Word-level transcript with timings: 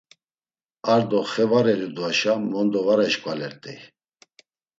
Ar 0.93 1.01
do 1.09 1.21
xe 1.31 1.45
var 1.51 1.65
eyudvaşa 1.73 2.33
mondo 2.51 2.79
var 2.87 2.99
eşǩvalert̆ey. 3.07 3.79